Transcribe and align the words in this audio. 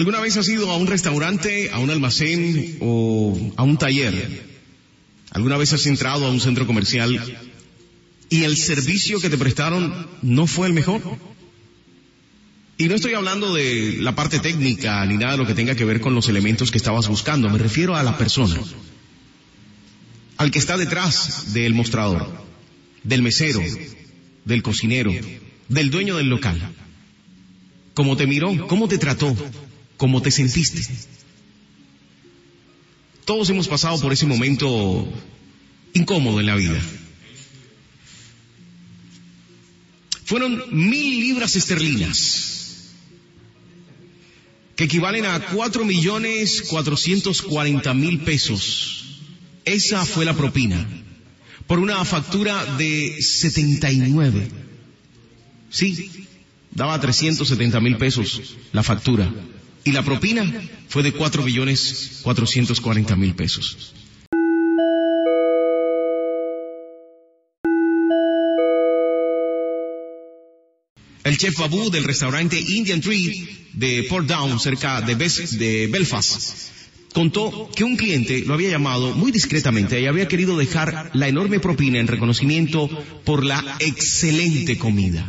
¿Alguna 0.00 0.20
vez 0.20 0.34
has 0.38 0.48
ido 0.48 0.70
a 0.70 0.78
un 0.78 0.86
restaurante, 0.86 1.68
a 1.70 1.78
un 1.78 1.90
almacén 1.90 2.78
o 2.80 3.52
a 3.58 3.62
un 3.64 3.76
taller? 3.76 4.46
¿Alguna 5.30 5.58
vez 5.58 5.74
has 5.74 5.84
entrado 5.84 6.24
a 6.24 6.30
un 6.30 6.40
centro 6.40 6.66
comercial 6.66 7.20
y 8.30 8.44
el 8.44 8.56
servicio 8.56 9.20
que 9.20 9.28
te 9.28 9.36
prestaron 9.36 10.08
no 10.22 10.46
fue 10.46 10.68
el 10.68 10.72
mejor? 10.72 11.02
Y 12.78 12.88
no 12.88 12.94
estoy 12.94 13.12
hablando 13.12 13.52
de 13.52 13.98
la 14.00 14.14
parte 14.14 14.38
técnica 14.38 15.04
ni 15.04 15.18
nada 15.18 15.32
de 15.32 15.38
lo 15.38 15.46
que 15.46 15.52
tenga 15.52 15.74
que 15.74 15.84
ver 15.84 16.00
con 16.00 16.14
los 16.14 16.30
elementos 16.30 16.70
que 16.70 16.78
estabas 16.78 17.06
buscando, 17.06 17.50
me 17.50 17.58
refiero 17.58 17.94
a 17.94 18.02
la 18.02 18.16
persona, 18.16 18.58
al 20.38 20.50
que 20.50 20.60
está 20.60 20.78
detrás 20.78 21.52
del 21.52 21.74
mostrador, 21.74 22.26
del 23.04 23.20
mesero, 23.20 23.60
del 24.46 24.62
cocinero, 24.62 25.12
del 25.68 25.90
dueño 25.90 26.16
del 26.16 26.30
local. 26.30 26.58
¿Cómo 27.92 28.16
te 28.16 28.26
miró? 28.26 28.66
¿Cómo 28.66 28.88
te 28.88 28.96
trató? 28.96 29.36
¿Cómo 30.00 30.22
te 30.22 30.30
sentiste? 30.30 30.80
Todos 33.26 33.50
hemos 33.50 33.68
pasado 33.68 34.00
por 34.00 34.14
ese 34.14 34.24
momento 34.24 35.06
incómodo 35.92 36.40
en 36.40 36.46
la 36.46 36.54
vida. 36.54 36.80
Fueron 40.24 40.64
mil 40.70 41.20
libras 41.20 41.54
esterlinas 41.54 42.86
que 44.74 44.84
equivalen 44.84 45.26
a 45.26 45.38
cuatro 45.48 45.84
millones 45.84 46.62
cuatrocientos 46.62 47.42
cuarenta 47.42 47.92
mil 47.92 48.20
pesos. 48.20 49.18
Esa 49.66 50.06
fue 50.06 50.24
la 50.24 50.34
propina 50.34 50.88
por 51.66 51.78
una 51.78 52.02
factura 52.06 52.64
de 52.78 53.20
79. 53.20 54.48
Sí, 55.68 56.26
daba 56.70 56.98
370 56.98 57.80
mil 57.80 57.98
pesos 57.98 58.56
la 58.72 58.82
factura. 58.82 59.30
Y 59.84 59.92
la 59.92 60.02
propina 60.02 60.44
fue 60.88 61.02
de 61.02 61.12
cuatro 61.12 61.42
millones 61.42 62.20
cuatrocientos 62.22 62.80
cuarenta 62.80 63.16
mil 63.16 63.34
pesos. 63.34 63.94
El 71.22 71.36
chef 71.36 71.56
Babu 71.58 71.90
del 71.90 72.04
restaurante 72.04 72.58
Indian 72.60 73.00
Tree 73.00 73.48
de 73.74 74.04
Port 74.08 74.26
Down, 74.26 74.58
cerca 74.58 75.00
de, 75.00 75.14
de 75.14 75.86
Belfast, 75.86 76.70
contó 77.12 77.70
que 77.74 77.84
un 77.84 77.96
cliente 77.96 78.42
lo 78.46 78.54
había 78.54 78.70
llamado 78.70 79.14
muy 79.14 79.30
discretamente 79.30 80.00
y 80.00 80.06
había 80.06 80.28
querido 80.28 80.56
dejar 80.56 81.10
la 81.14 81.28
enorme 81.28 81.60
propina 81.60 82.00
en 82.00 82.06
reconocimiento 82.06 82.88
por 83.24 83.44
la 83.44 83.76
excelente 83.80 84.76
comida. 84.78 85.26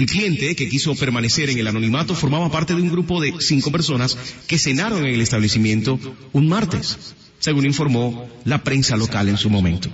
El 0.00 0.06
cliente, 0.06 0.56
que 0.56 0.66
quiso 0.66 0.94
permanecer 0.94 1.50
en 1.50 1.58
el 1.58 1.66
anonimato, 1.66 2.14
formaba 2.14 2.50
parte 2.50 2.74
de 2.74 2.80
un 2.80 2.88
grupo 2.88 3.20
de 3.20 3.34
cinco 3.38 3.70
personas 3.70 4.16
que 4.46 4.58
cenaron 4.58 5.04
en 5.04 5.12
el 5.12 5.20
establecimiento 5.20 6.00
un 6.32 6.48
martes, 6.48 6.96
según 7.38 7.66
informó 7.66 8.26
la 8.46 8.64
prensa 8.64 8.96
local 8.96 9.28
en 9.28 9.36
su 9.36 9.50
momento. 9.50 9.90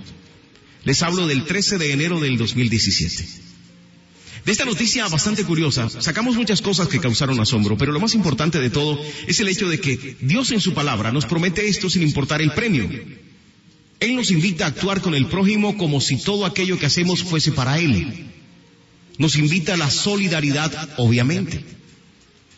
Les 0.85 1.03
hablo 1.03 1.27
del 1.27 1.43
13 1.43 1.77
de 1.77 1.91
enero 1.91 2.21
del 2.21 2.37
2017. 2.37 3.27
De 4.45 4.51
esta 4.53 4.63
noticia 4.63 5.05
bastante 5.09 5.43
curiosa, 5.43 5.89
sacamos 5.89 6.37
muchas 6.37 6.61
cosas 6.61 6.87
que 6.87 7.01
causaron 7.01 7.41
asombro, 7.41 7.77
pero 7.77 7.91
lo 7.91 7.99
más 7.99 8.15
importante 8.15 8.61
de 8.61 8.69
todo 8.69 8.97
es 9.27 9.41
el 9.41 9.49
hecho 9.49 9.67
de 9.67 9.81
que 9.81 10.15
Dios 10.21 10.53
en 10.53 10.61
su 10.61 10.73
palabra 10.73 11.11
nos 11.11 11.25
promete 11.25 11.67
esto 11.67 11.89
sin 11.89 12.01
importar 12.01 12.41
el 12.41 12.53
premio. 12.53 12.89
Él 13.99 14.15
nos 14.15 14.31
invita 14.31 14.63
a 14.63 14.69
actuar 14.69 15.01
con 15.01 15.15
el 15.15 15.25
prójimo 15.25 15.77
como 15.77 15.99
si 15.99 16.15
todo 16.15 16.45
aquello 16.45 16.79
que 16.79 16.85
hacemos 16.85 17.23
fuese 17.23 17.51
para 17.51 17.77
Él. 17.77 18.35
Nos 19.17 19.35
invita 19.35 19.73
a 19.73 19.77
la 19.77 19.89
solidaridad, 19.89 20.89
obviamente, 20.97 21.63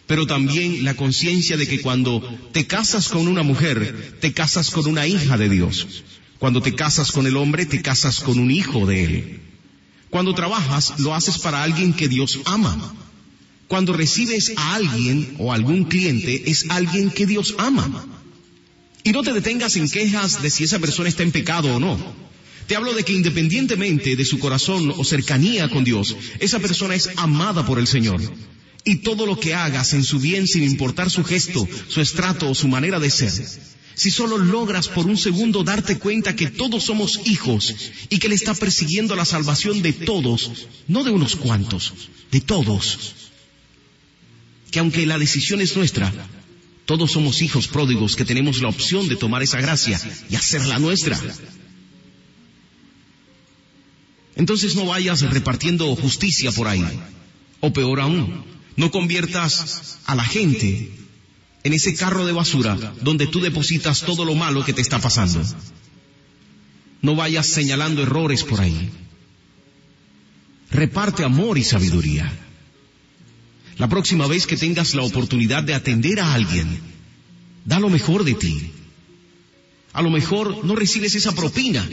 pero 0.08 0.28
también 0.28 0.84
la 0.84 0.96
conciencia 0.96 1.56
de 1.56 1.68
que 1.68 1.82
cuando 1.82 2.22
te 2.52 2.68
casas 2.68 3.10
con 3.10 3.28
una 3.28 3.44
mujer, 3.44 4.18
te 4.20 4.34
casas 4.34 4.72
con 4.72 4.88
una 4.88 5.08
hija 5.08 5.38
de 5.38 5.50
Dios. 5.50 6.04
Cuando 6.40 6.62
te 6.62 6.74
casas 6.74 7.12
con 7.12 7.28
el 7.28 7.38
hombre, 7.38 7.66
te 7.66 7.82
casas 7.82 8.20
con 8.20 8.40
un 8.40 8.50
hijo 8.50 8.86
de 8.86 9.04
Él. 9.04 9.40
Cuando 10.10 10.34
trabajas, 10.34 11.00
lo 11.00 11.14
haces 11.14 11.38
para 11.38 11.64
alguien 11.64 11.94
que 11.94 12.08
Dios 12.08 12.40
ama. 12.46 12.96
Cuando 13.68 13.94
recibes 13.94 14.54
a 14.56 14.76
alguien 14.76 15.36
o 15.38 15.54
algún 15.54 15.84
cliente, 15.84 16.50
es 16.50 16.66
alguien 16.70 17.12
que 17.12 17.28
Dios 17.28 17.54
ama. 17.60 18.08
Y 19.04 19.12
no 19.12 19.22
te 19.22 19.34
detengas 19.34 19.76
en 19.76 19.90
quejas 19.90 20.42
de 20.42 20.50
si 20.50 20.64
esa 20.64 20.80
persona 20.80 21.08
está 21.08 21.24
en 21.24 21.32
pecado 21.32 21.76
o 21.76 21.80
no. 21.80 22.29
Te 22.70 22.76
hablo 22.76 22.94
de 22.94 23.04
que 23.04 23.14
independientemente 23.14 24.16
de 24.16 24.24
su 24.24 24.38
corazón 24.38 24.94
o 24.96 25.04
cercanía 25.04 25.68
con 25.70 25.84
Dios, 25.84 26.16
esa 26.40 26.60
persona 26.60 26.94
es 26.94 27.10
amada 27.16 27.66
por 27.66 27.80
el 27.80 27.88
Señor. 27.88 28.22
Y 28.84 28.98
todo 28.98 29.26
lo 29.26 29.40
que 29.40 29.56
hagas 29.56 29.94
en 29.94 30.04
su 30.04 30.20
bien 30.20 30.46
sin 30.46 30.62
importar 30.62 31.10
su 31.10 31.24
gesto, 31.24 31.68
su 31.88 32.00
estrato 32.00 32.48
o 32.48 32.54
su 32.54 32.68
manera 32.68 33.00
de 33.00 33.10
ser, 33.10 33.34
si 33.96 34.12
solo 34.12 34.38
logras 34.38 34.88
por 34.88 35.08
un 35.08 35.18
segundo 35.18 35.64
darte 35.64 35.98
cuenta 35.98 36.36
que 36.36 36.52
todos 36.52 36.84
somos 36.84 37.22
hijos 37.26 37.74
y 38.08 38.20
que 38.20 38.28
Él 38.28 38.34
está 38.34 38.54
persiguiendo 38.54 39.16
la 39.16 39.26
salvación 39.26 39.82
de 39.82 39.92
todos, 39.92 40.68
no 40.88 41.04
de 41.04 41.10
unos 41.10 41.38
cuantos, 41.38 41.94
de 42.32 42.40
todos. 42.40 43.16
Que 44.70 44.78
aunque 44.78 45.08
la 45.08 45.18
decisión 45.18 45.60
es 45.60 45.76
nuestra, 45.76 46.14
todos 46.86 47.14
somos 47.14 47.42
hijos 47.42 47.68
pródigos 47.68 48.16
que 48.16 48.26
tenemos 48.26 48.62
la 48.62 48.70
opción 48.70 49.08
de 49.08 49.16
tomar 49.16 49.42
esa 49.42 49.60
gracia 49.60 50.00
y 50.30 50.36
hacerla 50.36 50.78
nuestra. 50.78 51.20
Entonces 54.40 54.74
no 54.74 54.86
vayas 54.86 55.20
repartiendo 55.20 55.94
justicia 55.98 56.54
por 56.54 56.70
ahí. 56.70 56.86
O 57.60 57.74
peor 57.74 58.00
aún, 58.00 58.46
no 58.78 58.90
conviertas 58.90 60.00
a 60.06 60.16
la 60.16 60.24
gente 60.24 60.94
en 61.66 61.74
ese 61.74 61.94
carro 61.94 62.26
de 62.26 62.32
basura 62.32 62.94
donde 63.02 63.28
tú 63.28 63.42
depositas 63.42 64.00
todo 64.00 64.24
lo 64.24 64.36
malo 64.36 64.64
que 64.64 64.72
te 64.72 64.80
está 64.80 64.98
pasando. 64.98 65.44
No 67.02 67.18
vayas 67.18 67.48
señalando 67.48 68.02
errores 68.02 68.46
por 68.46 68.62
ahí. 68.62 68.90
Reparte 70.72 71.26
amor 71.26 71.58
y 71.58 71.66
sabiduría. 71.66 72.32
La 73.78 73.90
próxima 73.90 74.26
vez 74.26 74.48
que 74.48 74.56
tengas 74.56 74.96
la 74.96 75.04
oportunidad 75.04 75.64
de 75.64 75.74
atender 75.74 76.22
a 76.22 76.34
alguien, 76.34 76.80
da 77.66 77.78
lo 77.78 77.90
mejor 77.90 78.24
de 78.24 78.36
ti. 78.36 78.72
A 79.92 80.02
lo 80.02 80.10
mejor 80.10 80.64
no 80.64 80.78
recibes 80.78 81.14
esa 81.16 81.36
propina, 81.36 81.86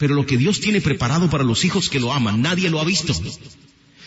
pero 0.00 0.14
lo 0.14 0.24
que 0.24 0.38
Dios 0.38 0.60
tiene 0.60 0.80
preparado 0.80 1.28
para 1.28 1.44
los 1.44 1.62
hijos 1.66 1.90
que 1.90 2.00
lo 2.00 2.10
aman, 2.10 2.40
nadie 2.40 2.70
lo 2.70 2.80
ha 2.80 2.84
visto. 2.84 3.12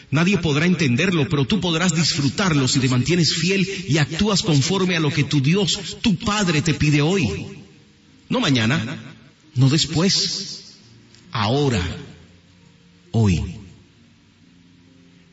Nadie 0.09 0.39
podrá 0.39 0.65
entenderlo, 0.65 1.29
pero 1.29 1.45
tú 1.45 1.59
podrás 1.59 1.93
disfrutarlo 1.93 2.67
si 2.67 2.79
te 2.79 2.89
mantienes 2.89 3.35
fiel 3.35 3.67
y 3.87 3.99
actúas 3.99 4.41
conforme 4.41 4.95
a 4.95 4.99
lo 4.99 5.11
que 5.11 5.23
tu 5.23 5.39
Dios, 5.39 5.99
tu 6.01 6.15
Padre 6.15 6.63
te 6.63 6.73
pide 6.73 7.03
hoy. 7.03 7.29
No 8.27 8.39
mañana, 8.39 8.97
no 9.53 9.69
después, 9.69 10.79
ahora, 11.31 11.83
hoy. 13.11 13.43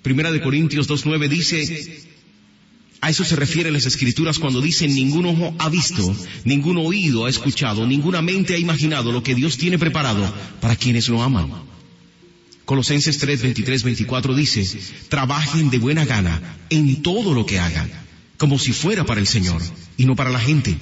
Primera 0.03 0.31
de 0.31 0.42
Corintios 0.42 0.91
2.9 0.91 1.27
dice, 1.28 2.04
a 3.03 3.09
eso 3.09 3.25
se 3.25 3.37
refieren 3.37 3.72
las 3.72 3.87
escrituras 3.87 4.38
cuando 4.38 4.61
dicen 4.61 4.94
ningún 4.94 5.25
ojo 5.25 5.55
ha 5.59 5.71
visto, 5.71 6.15
ningún 6.44 6.77
oído 6.77 7.25
ha 7.25 7.31
escuchado, 7.31 7.87
ninguna 7.87 8.21
mente 8.21 8.55
ha 8.55 8.59
imaginado 8.59 9.11
lo 9.11 9.22
que 9.22 9.34
Dios 9.34 9.56
tiene 9.56 9.78
preparado 9.78 10.33
para 10.61 10.77
quienes 10.77 11.09
lo 11.09 11.22
aman. 11.22 11.50
Colosenses 12.66 13.19
3, 13.19 13.43
23, 13.43 13.83
24 13.83 14.34
dice, 14.34 14.81
trabajen 15.09 15.71
de 15.71 15.78
buena 15.78 16.05
gana 16.05 16.59
en 16.69 17.03
todo 17.03 17.33
lo 17.33 17.47
que 17.47 17.59
hagan, 17.59 17.91
como 18.37 18.59
si 18.59 18.72
fuera 18.72 19.04
para 19.04 19.21
el 19.21 19.27
Señor 19.27 19.63
y 19.97 20.04
no 20.04 20.15
para 20.15 20.30
la 20.30 20.39
gente. 20.39 20.77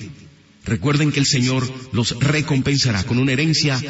Recuerden 0.64 1.12
que 1.12 1.20
el 1.20 1.26
Señor 1.26 1.72
los 1.92 2.18
recompensará 2.18 3.04
con 3.04 3.18
una 3.18 3.32
herencia 3.32 3.80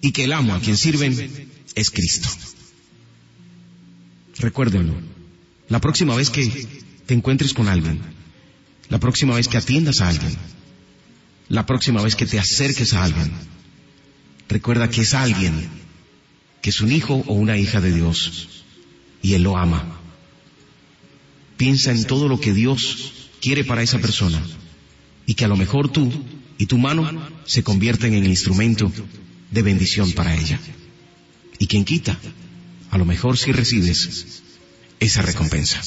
y 0.00 0.12
que 0.12 0.24
el 0.24 0.32
amo 0.32 0.54
a 0.54 0.60
quien 0.60 0.76
sirven 0.76 1.48
es 1.74 1.90
Cristo. 1.90 2.28
Recuérdenlo. 4.38 4.94
La 5.68 5.80
próxima 5.80 6.16
vez 6.16 6.30
que 6.30 6.66
te 7.10 7.14
encuentres 7.14 7.54
con 7.54 7.66
alguien, 7.66 7.98
la 8.88 9.00
próxima 9.00 9.34
vez 9.34 9.48
que 9.48 9.56
atiendas 9.56 10.00
a 10.00 10.10
alguien, 10.10 10.32
la 11.48 11.66
próxima 11.66 12.00
vez 12.00 12.14
que 12.14 12.24
te 12.24 12.38
acerques 12.38 12.94
a 12.94 13.02
alguien, 13.02 13.32
recuerda 14.48 14.88
que 14.88 15.00
es 15.00 15.12
alguien 15.12 15.68
que 16.62 16.70
es 16.70 16.80
un 16.80 16.92
hijo 16.92 17.24
o 17.26 17.32
una 17.32 17.58
hija 17.58 17.80
de 17.80 17.92
Dios 17.92 18.62
y 19.22 19.34
Él 19.34 19.42
lo 19.42 19.56
ama. 19.56 19.98
Piensa 21.56 21.90
en 21.90 22.04
todo 22.04 22.28
lo 22.28 22.38
que 22.38 22.54
Dios 22.54 23.12
quiere 23.40 23.64
para 23.64 23.82
esa 23.82 23.98
persona 23.98 24.40
y 25.26 25.34
que 25.34 25.46
a 25.46 25.48
lo 25.48 25.56
mejor 25.56 25.90
tú 25.90 26.12
y 26.58 26.66
tu 26.66 26.78
mano 26.78 27.28
se 27.44 27.64
convierten 27.64 28.14
en 28.14 28.22
el 28.22 28.30
instrumento 28.30 28.92
de 29.50 29.62
bendición 29.62 30.12
para 30.12 30.36
ella. 30.36 30.60
Y 31.58 31.66
quien 31.66 31.84
quita, 31.84 32.16
a 32.88 32.98
lo 32.98 33.04
mejor 33.04 33.36
si 33.36 33.50
recibes 33.50 34.44
esa 35.00 35.22
recompensa. 35.22 35.82